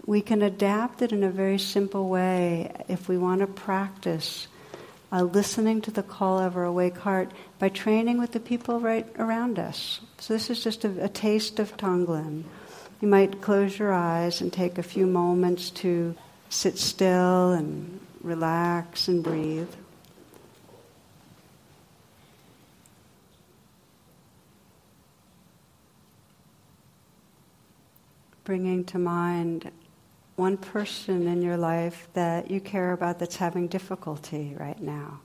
[0.07, 4.49] We can adapt it in a very simple way if we want to practice
[5.13, 9.07] uh, listening to the call of our awake heart by training with the people right
[9.19, 10.01] around us.
[10.19, 12.45] So this is just a, a taste of Tonglen.
[13.01, 16.15] You might close your eyes and take a few moments to
[16.49, 19.69] sit still and relax and breathe.
[28.45, 29.71] Bringing to mind
[30.37, 35.21] one person in your life that you care about that's having difficulty right now.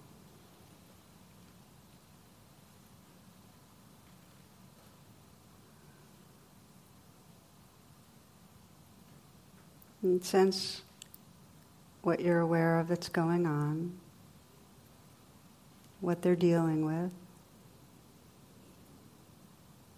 [10.04, 10.84] And sense
[12.04, 13.98] what you're aware of that's going on,
[16.00, 17.12] what they're dealing with,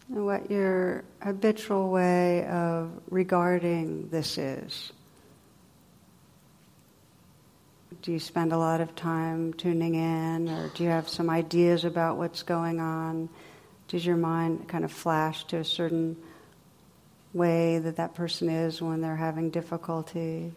[0.09, 4.91] and what your habitual way of regarding this is.
[8.01, 11.83] Do you spend a lot of time tuning in, or do you have some ideas
[11.83, 13.27] about what's going on?
[13.87, 16.15] Does your mind kind of flash to a certain
[17.33, 20.53] way that that person is when they're having difficulty?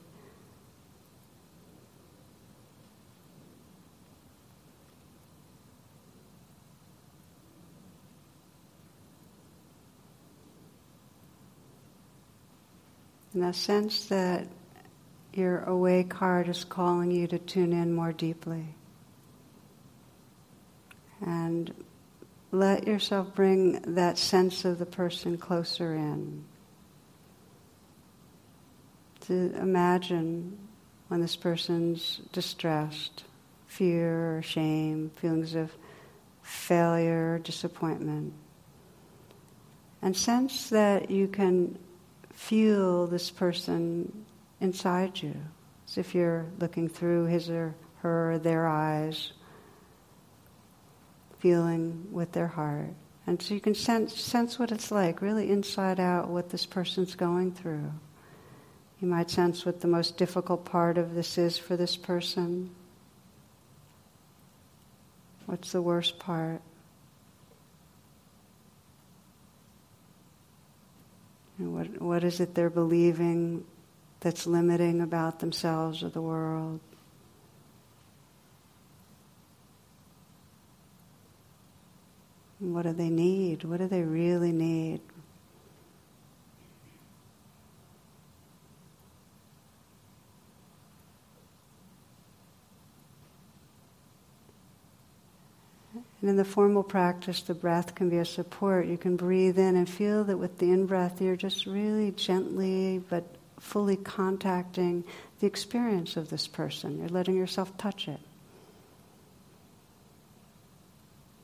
[13.40, 14.48] In a sense that
[15.32, 18.66] your awake heart is calling you to tune in more deeply.
[21.22, 21.72] And
[22.52, 26.44] let yourself bring that sense of the person closer in.
[29.28, 30.58] To imagine
[31.08, 33.24] when this person's distressed,
[33.68, 35.72] fear or shame, feelings of
[36.42, 38.34] failure, disappointment.
[40.02, 41.78] And sense that you can
[42.40, 44.24] feel this person
[44.60, 45.36] inside you,
[45.86, 49.32] as if you're looking through his or her or their eyes,
[51.38, 52.94] feeling with their heart.
[53.26, 57.14] And so you can sense, sense what it's like, really inside out, what this person's
[57.14, 57.92] going through.
[59.00, 62.70] You might sense what the most difficult part of this is for this person.
[65.44, 66.62] What's the worst part?
[71.60, 73.64] What, what is it they're believing
[74.20, 76.80] that's limiting about themselves or the world?
[82.58, 83.64] What do they need?
[83.64, 85.00] What do they really need?
[96.20, 98.86] And in the formal practice, the breath can be a support.
[98.86, 103.02] You can breathe in and feel that with the in breath, you're just really gently
[103.08, 103.24] but
[103.58, 105.04] fully contacting
[105.40, 106.98] the experience of this person.
[106.98, 108.20] You're letting yourself touch it.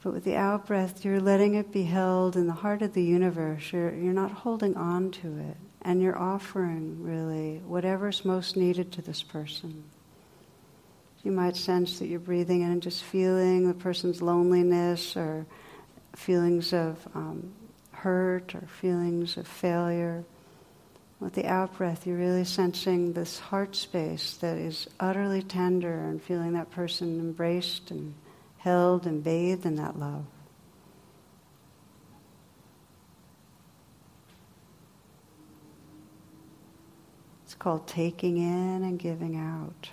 [0.03, 3.03] But with the out breath, you're letting it be held in the heart of the
[3.03, 3.73] universe.
[3.73, 5.57] You're, you're not holding on to it.
[5.83, 9.85] And you're offering, really, whatever's most needed to this person.
[11.27, 15.45] You might sense that you're breathing in and just feeling the person's loneliness or
[16.15, 17.53] feelings of um,
[17.91, 20.23] hurt or feelings of failure.
[21.19, 26.23] With the out breath, you're really sensing this heart space that is utterly tender and
[26.23, 28.15] feeling that person embraced and
[28.59, 30.27] held and bathed in that love.
[37.43, 39.91] It's called taking in and giving out.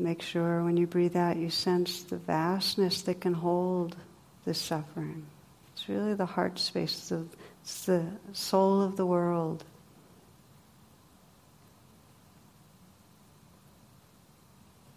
[0.00, 3.96] Make sure when you breathe out, you sense the vastness that can hold
[4.44, 5.26] this suffering.
[5.72, 7.12] It's really the heart space,
[7.62, 9.64] it's the soul of the world.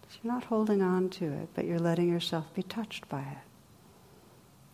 [0.08, 3.38] So you're not holding on to it, but you're letting yourself be touched by it.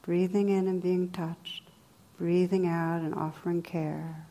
[0.03, 1.62] Breathing in and being touched,
[2.18, 4.28] breathing out and offering care.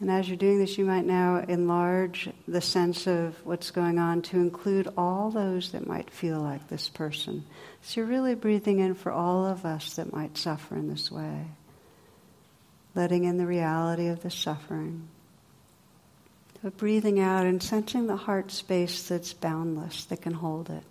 [0.00, 4.22] And as you're doing this, you might now enlarge the sense of what's going on
[4.22, 7.44] to include all those that might feel like this person.
[7.82, 11.48] So you're really breathing in for all of us that might suffer in this way,
[12.94, 15.06] letting in the reality of the suffering.
[16.62, 20.84] But breathing out and sensing the heart space that's boundless, that can hold it.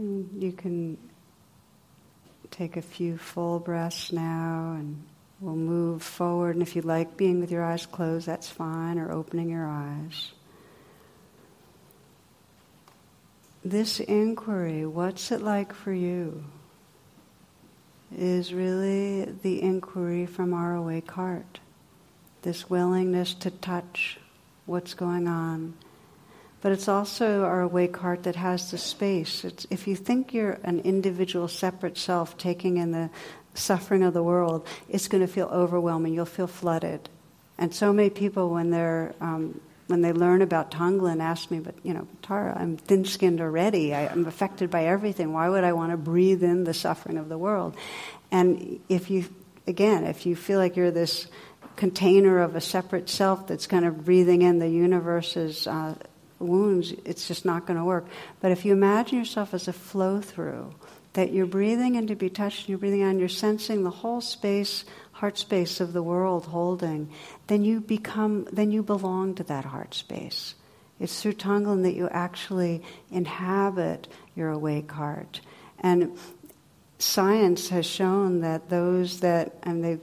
[0.00, 0.96] And you can
[2.50, 5.04] take a few full breaths now and
[5.38, 6.56] we'll move forward.
[6.56, 10.32] And if you like being with your eyes closed, that's fine, or opening your eyes.
[13.62, 16.42] This inquiry, what's it like for you,
[18.16, 21.60] is really the inquiry from our awake heart.
[22.42, 24.18] This willingness to touch
[24.64, 25.74] what's going on
[26.60, 29.44] but it's also our awake heart that has the space.
[29.44, 33.10] It's, if you think you're an individual, separate self taking in the
[33.54, 36.14] suffering of the world, it's going to feel overwhelming.
[36.14, 37.08] You'll feel flooded.
[37.58, 41.74] And so many people, when they're um, when they learn about Tonglen, ask me, "But
[41.82, 43.92] you know, Tara, I'm thin-skinned already.
[43.94, 45.32] I, I'm affected by everything.
[45.32, 47.76] Why would I want to breathe in the suffering of the world?"
[48.30, 49.24] And if you,
[49.66, 51.26] again, if you feel like you're this
[51.76, 55.94] container of a separate self that's kind of breathing in the universe's uh,
[56.40, 58.06] wounds, it's just not going to work.
[58.40, 60.74] But if you imagine yourself as a flow through,
[61.12, 63.90] that you're breathing in to be touched and you're breathing out and you're sensing the
[63.90, 67.10] whole space, heart space of the world holding,
[67.48, 70.54] then you become, then you belong to that heart space.
[70.98, 75.40] It's through Tonglen that you actually inhabit your awake heart.
[75.80, 76.16] And
[76.98, 80.00] science has shown that those that, and they've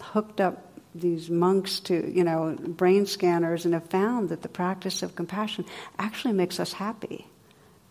[0.00, 0.65] hooked up
[1.00, 5.64] these monks to, you know, brain scanners and have found that the practice of compassion
[5.98, 7.26] actually makes us happy.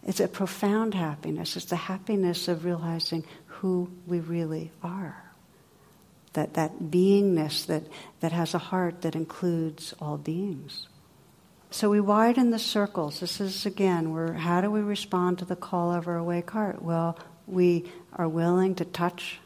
[0.04, 1.56] It's a profound happiness.
[1.56, 5.24] It's the happiness of realizing who we really are.
[6.34, 7.84] That, that beingness that,
[8.20, 10.88] that has a heart that includes all beings.
[11.72, 13.20] So we widen the circles.
[13.20, 16.82] This is again where how do we respond to the call of our awake heart?
[16.82, 19.40] Well, we are willing to touch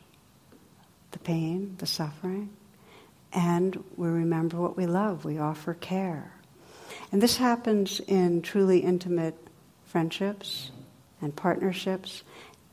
[1.11, 2.49] the pain, the suffering
[3.33, 5.25] and we remember what we love.
[5.25, 6.33] We offer care.
[7.11, 9.35] And this happens in truly intimate
[9.85, 10.71] friendships
[11.21, 12.23] and partnerships,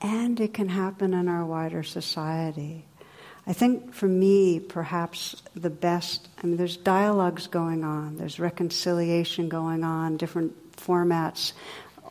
[0.00, 2.84] and it can happen in our wider society.
[3.46, 9.48] I think for me, perhaps the best, I mean, there's dialogues going on, there's reconciliation
[9.48, 11.52] going on, different formats,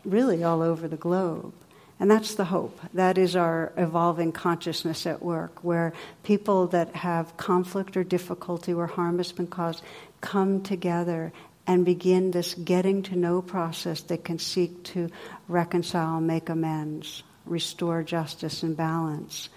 [0.03, 1.53] really all over the globe.
[1.99, 2.79] And that's the hope.
[2.93, 5.93] That is our evolving consciousness at work, where
[6.23, 9.81] people that have conflict or difficulty where harm has been caused
[10.19, 11.31] come together
[11.67, 15.09] and begin this getting to know process that can seek to
[15.47, 19.49] reconcile, make amends, restore justice and balance.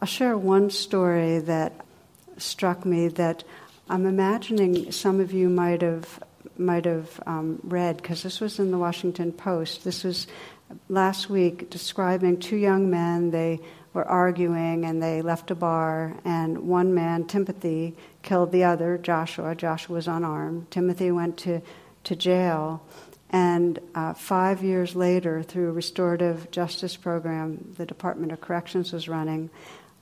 [0.00, 1.84] I'll share one story that
[2.38, 3.44] struck me that
[3.88, 6.22] I'm imagining some of you might have
[6.56, 9.82] might have um, read because this was in the Washington Post.
[9.82, 10.26] This was
[10.88, 13.30] last week describing two young men.
[13.30, 13.60] They
[13.92, 19.54] were arguing and they left a bar, and one man, Timothy, killed the other, Joshua.
[19.54, 20.70] Joshua was unarmed.
[20.70, 21.60] Timothy went to,
[22.04, 22.82] to jail.
[23.30, 29.08] And uh, five years later, through a restorative justice program the Department of Corrections was
[29.08, 29.50] running,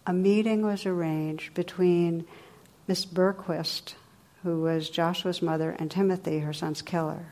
[0.07, 2.27] a meeting was arranged between
[2.87, 3.95] Miss Bergquist,
[4.43, 7.27] who was Joshua's mother, and Timothy, her son's killer.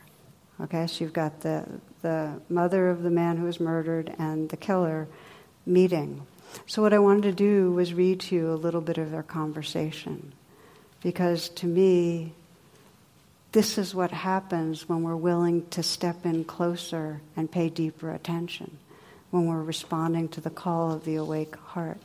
[0.61, 1.64] Okay, so you've got the,
[2.07, 5.09] the mother of the man who was murdered and the killer
[5.66, 6.24] meeting.
[6.64, 9.24] So, what I wanted to do was read to you a little bit of their
[9.24, 10.32] conversation.
[11.02, 12.32] Because to me,
[13.50, 18.78] this is what happens when we're willing to step in closer and pay deeper attention,
[19.32, 22.00] when we're responding to the call of the awake heart.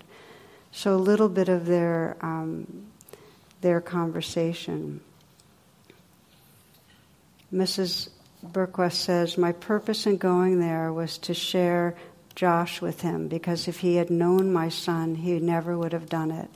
[0.72, 2.88] So, a little bit of their, um,
[3.62, 5.02] their conversation.
[7.54, 8.10] Mrs.
[8.46, 11.96] Bergquist says, My purpose in going there was to share
[12.36, 16.32] Josh with him because if he had known my son, he never would have done
[16.32, 16.50] it.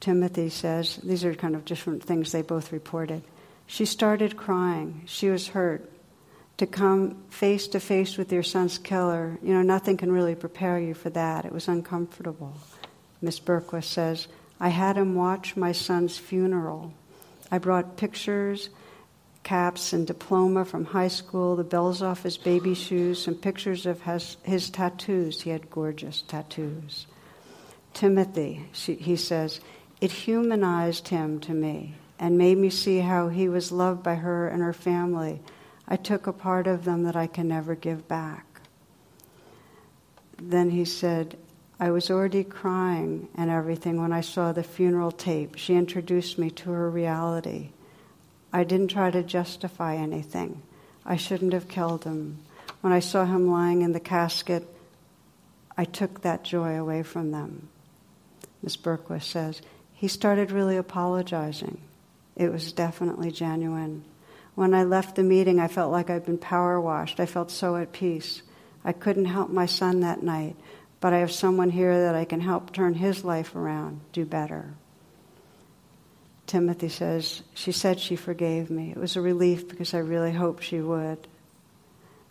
[0.00, 3.22] Timothy says, these are kind of different things they both reported.
[3.66, 5.02] She started crying.
[5.06, 5.90] She was hurt.
[6.58, 10.78] To come face to face with your son's killer, you know, nothing can really prepare
[10.78, 11.44] you for that.
[11.44, 12.54] It was uncomfortable.
[13.20, 16.94] Miss Berquist says, I had him watch my son's funeral.
[17.50, 18.70] I brought pictures,
[19.46, 24.02] caps, and diploma from high school, the bells off his baby shoes, some pictures of
[24.02, 25.42] his, his tattoos.
[25.42, 27.06] He had gorgeous tattoos.
[27.94, 29.60] Timothy, she, he says,
[30.00, 34.48] it humanized him to me and made me see how he was loved by her
[34.48, 35.40] and her family.
[35.86, 38.60] I took a part of them that I can never give back.
[40.42, 41.38] Then he said,
[41.78, 45.54] I was already crying and everything when I saw the funeral tape.
[45.54, 47.70] She introduced me to her reality.
[48.56, 50.62] I didn't try to justify anything.
[51.04, 52.38] I shouldn't have killed him.
[52.80, 54.66] When I saw him lying in the casket,
[55.76, 57.68] I took that joy away from them.
[58.62, 59.60] Miss Berquist says,
[59.92, 61.82] he started really apologizing.
[62.34, 64.04] It was definitely genuine.
[64.54, 67.20] When I left the meeting, I felt like I'd been power washed.
[67.20, 68.40] I felt so at peace.
[68.82, 70.56] I couldn't help my son that night,
[71.00, 74.72] but I have someone here that I can help turn his life around, do better.
[76.46, 78.90] Timothy says, She said she forgave me.
[78.90, 81.26] It was a relief because I really hoped she would.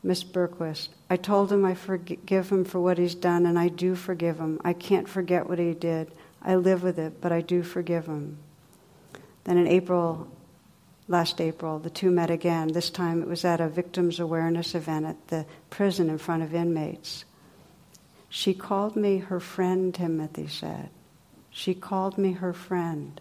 [0.02, 3.96] Miss Berquist, I told him I forgive him for what he's done, and I do
[3.96, 4.62] forgive him.
[4.64, 6.12] I can't forget what he did.
[6.42, 8.38] I live with it, but I do forgive him.
[9.46, 10.28] Then in April,
[11.08, 12.72] last April, the two met again.
[12.72, 16.54] This time it was at a victims awareness event at the prison in front of
[16.54, 17.26] inmates.
[18.30, 20.90] She called me her friend, Timothy said.
[21.50, 23.20] She called me her friend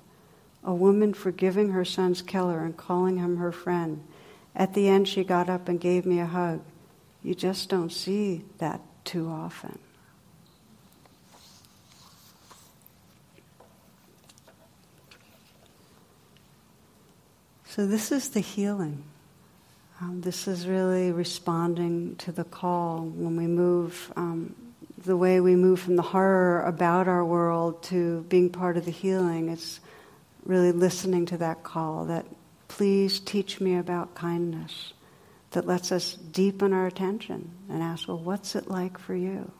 [0.64, 4.02] a woman forgiving her son's killer and calling him her friend.
[4.56, 6.62] At the end, she got up and gave me a hug.
[7.22, 9.78] You just don't see that too often.
[17.66, 19.02] So, this is the healing.
[20.00, 24.54] Um, this is really responding to the call when we move, um,
[25.04, 28.92] the way we move from the horror about our world to being part of the
[28.92, 29.48] healing.
[29.48, 29.80] It's
[30.44, 32.26] really listening to that call that
[32.68, 34.92] please teach me about kindness
[35.52, 39.50] that lets us deepen our attention and ask, well, what's it like for you?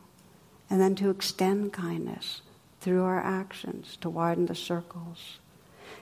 [0.69, 2.41] And then to extend kindness
[2.81, 5.39] through our actions to widen the circles.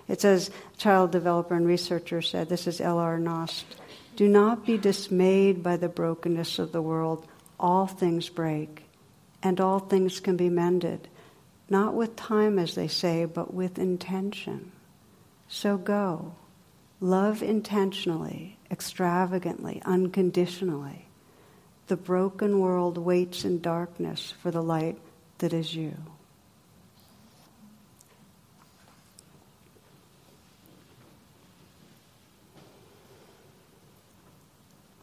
[0.07, 3.17] It says, child developer and researcher said, this is L.R.
[3.19, 3.63] Knost,
[4.15, 7.25] do not be dismayed by the brokenness of the world.
[7.59, 8.83] All things break,
[9.41, 11.07] and all things can be mended.
[11.69, 14.71] Not with time, as they say, but with intention.
[15.47, 16.35] So go.
[16.99, 21.05] Love intentionally, extravagantly, unconditionally.
[21.87, 24.97] The broken world waits in darkness for the light
[25.39, 25.95] that is you.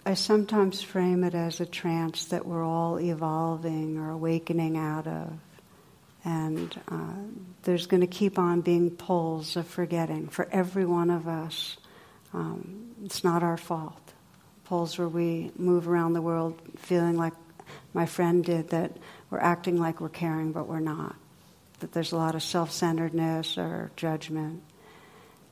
[0.06, 5.32] I sometimes frame it as a trance that we're all evolving or awakening out of.
[6.24, 7.14] And uh,
[7.62, 11.76] there's going to keep on being pulls of forgetting for every one of us.
[12.34, 14.12] Um, it's not our fault.
[14.64, 17.32] Pulls where we move around the world feeling like
[17.94, 18.92] my friend did, that
[19.30, 21.16] we're acting like we're caring, but we're not.
[21.80, 24.62] That there's a lot of self centeredness or judgment.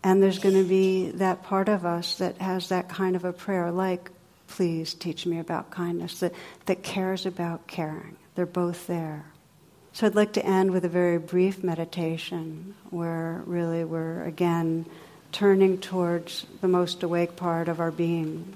[0.02, 3.32] And there's going to be that part of us that has that kind of a
[3.32, 4.10] prayer, like,
[4.46, 6.32] please teach me about kindness, that,
[6.66, 8.16] that cares about caring.
[8.34, 9.24] They're both there.
[9.92, 14.86] So I'd like to end with a very brief meditation where really we're again
[15.32, 18.54] turning towards the most awake part of our being.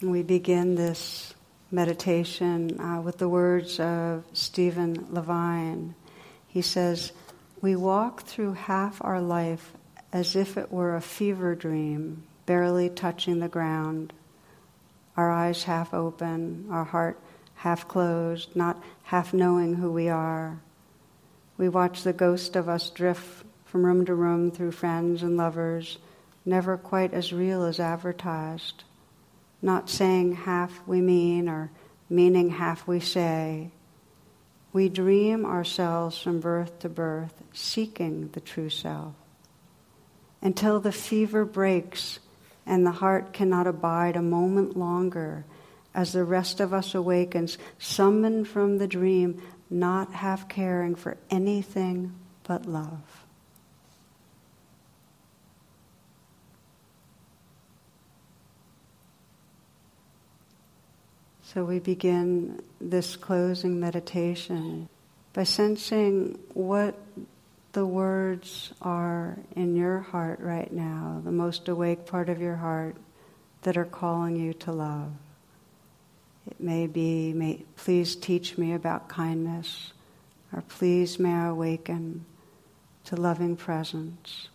[0.00, 1.34] And we begin this
[1.70, 5.94] meditation uh, with the words of Stephen Levine.
[6.46, 7.12] He says,
[7.60, 9.72] We walk through half our life
[10.12, 14.12] as if it were a fever dream barely touching the ground,
[15.16, 17.18] our eyes half open, our heart
[17.56, 20.58] half closed, not half knowing who we are.
[21.58, 25.98] We watch the ghost of us drift from room to room through friends and lovers,
[26.44, 28.84] never quite as real as advertised,
[29.60, 31.70] not saying half we mean or
[32.08, 33.70] meaning half we say.
[34.72, 39.14] We dream ourselves from birth to birth, seeking the true self.
[40.42, 42.18] Until the fever breaks
[42.66, 45.44] and the heart cannot abide a moment longer
[45.94, 49.40] as the rest of us awakens, summoned from the dream,
[49.70, 52.12] not half caring for anything
[52.44, 53.24] but love.
[61.42, 64.90] So we begin this closing meditation
[65.32, 66.98] by sensing what
[67.76, 72.96] the words are in your heart right now, the most awake part of your heart,
[73.64, 75.12] that are calling you to love.
[76.50, 79.92] It may be, may, please teach me about kindness,
[80.54, 82.24] or please may I awaken
[83.04, 84.48] to loving presence.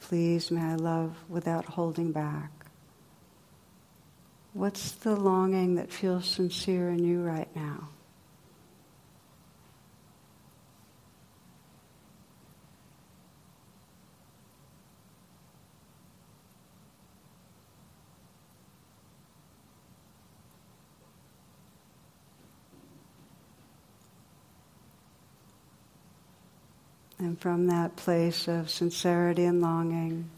[0.00, 2.50] Please may I love without holding back.
[4.54, 7.90] What's the longing that feels sincere in you right now?
[27.18, 30.28] And from that place of sincerity and longing,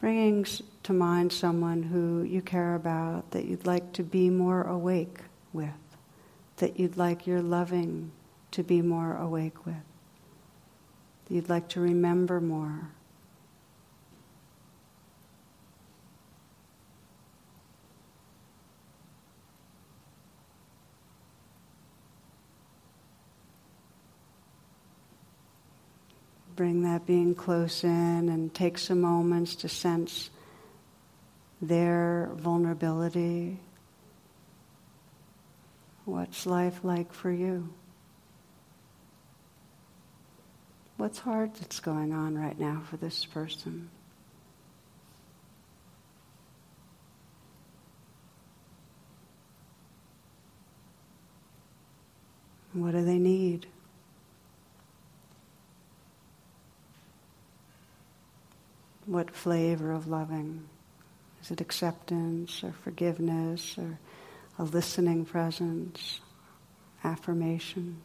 [0.00, 0.44] bringing
[0.82, 5.20] to mind someone who you care about, that you'd like to be more awake
[5.52, 5.70] with,
[6.56, 8.10] that you'd like your loving
[8.50, 9.76] to be more awake with,
[11.28, 12.88] that you'd like to remember more.
[26.56, 30.30] Bring that being close in and take some moments to sense
[31.60, 33.58] their vulnerability.
[36.04, 37.68] What's life like for you?
[40.96, 43.90] What's hard that's going on right now for this person?
[52.72, 53.66] What do they need?
[59.06, 60.68] What flavor of loving?
[61.42, 63.98] Is it acceptance or forgiveness or
[64.58, 66.20] a listening presence,
[67.02, 68.00] affirmation?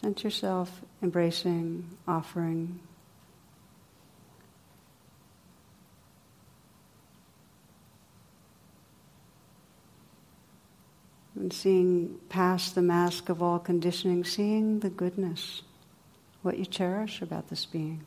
[0.00, 2.80] Sense yourself embracing, offering.
[11.36, 15.62] And seeing past the mask of all conditioning, seeing the goodness,
[16.42, 18.04] what you cherish about this being.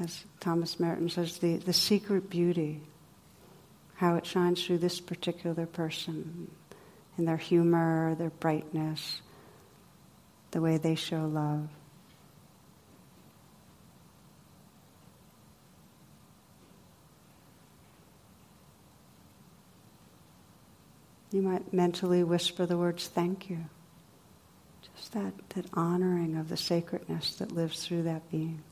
[0.00, 2.80] As Thomas Merton says, the, the secret beauty,
[3.96, 6.50] how it shines through this particular person,
[7.18, 9.20] in their humor, their brightness,
[10.52, 11.68] the way they show love.
[21.30, 23.66] You might mentally whisper the words, thank you.
[24.96, 28.62] Just that, that honoring of the sacredness that lives through that being.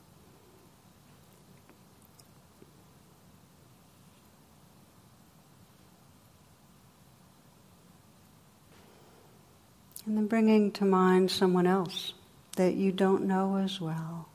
[10.09, 12.15] And then bringing to mind someone else
[12.57, 14.27] that you don't know as well,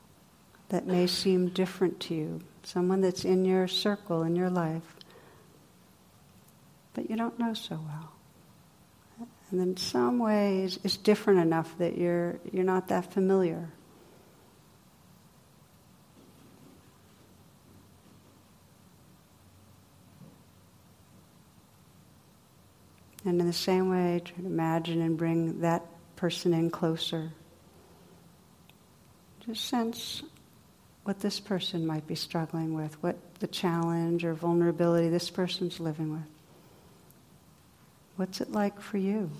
[0.68, 4.94] that may seem different to you, someone that's in your circle, in your life,
[6.94, 8.12] but you don't know so well.
[9.50, 13.68] And in some ways it's different enough that you're, you're not that familiar.
[23.24, 25.82] And in the same way, try to imagine and bring that
[26.16, 27.32] person in closer.
[29.46, 30.22] Just sense
[31.04, 36.12] what this person might be struggling with, what the challenge or vulnerability this person's living
[36.12, 36.26] with.
[38.16, 39.30] What's it like for you?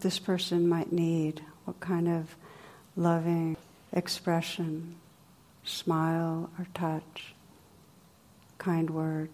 [0.00, 2.34] This person might need, what kind of
[2.96, 3.56] loving
[3.92, 4.96] expression,
[5.64, 7.34] smile or touch,
[8.58, 9.30] kind word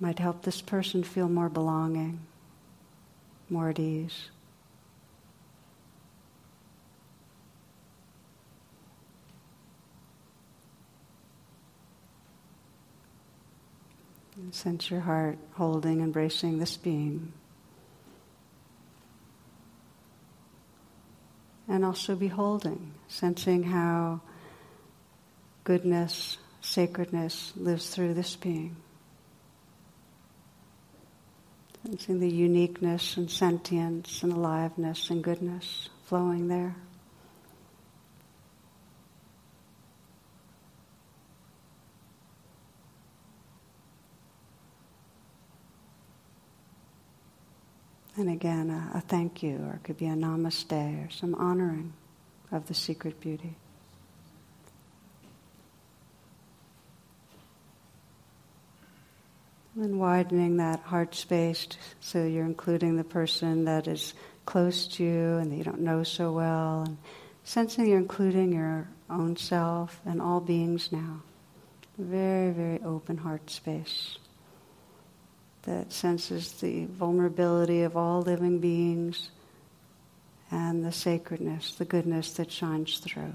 [0.00, 2.20] might help this person feel more belonging,
[3.50, 4.28] more at ease.
[14.52, 17.32] Sense your heart holding, embracing this being.
[21.68, 24.20] And also beholding, sensing how
[25.64, 28.76] goodness, sacredness lives through this being.
[31.84, 36.74] Sensing the uniqueness and sentience and aliveness and goodness flowing there.
[48.18, 51.92] And again, a, a, thank you, or it could be a namaste, or some honoring
[52.50, 53.54] of the secret beauty.
[59.76, 61.68] And widening that heart space
[62.00, 64.14] so you're including the person that is
[64.46, 66.98] close to you and that you don't know so well, and
[67.44, 71.22] sensing you're including your own self and all beings now.
[71.96, 74.18] Very, very open heart space
[75.68, 79.28] that senses the vulnerability of all living beings
[80.50, 83.34] and the sacredness, the goodness that shines through.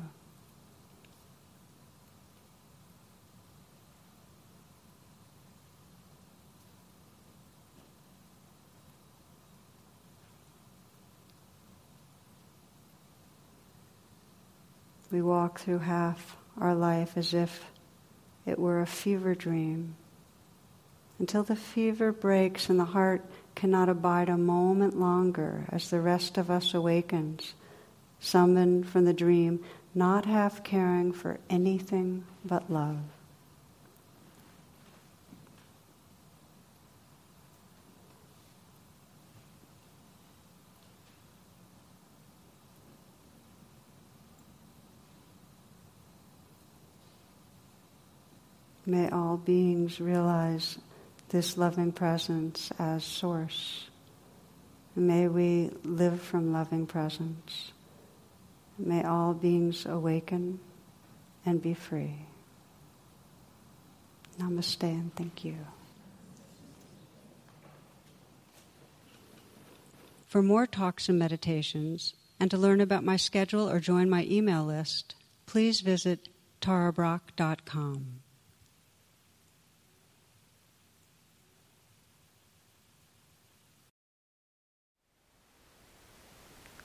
[15.11, 17.63] We walk through half our life as if
[18.47, 19.93] it were a fever dream.
[21.23, 23.23] Until the fever breaks and the heart
[23.55, 27.53] cannot abide a moment longer as the rest of us awakens,
[28.19, 29.63] summoned from the dream,
[29.95, 32.97] not half caring for anything but love.
[48.85, 50.79] May all beings realize
[51.33, 53.89] this loving presence as source.
[54.95, 57.71] May we live from loving presence.
[58.77, 60.59] May all beings awaken
[61.43, 62.27] and be free.
[64.37, 65.57] Namaste and thank you.
[70.27, 74.65] For more talks and meditations, and to learn about my schedule or join my email
[74.65, 75.15] list,
[75.47, 76.29] please visit
[76.61, 78.22] tarabrach.com.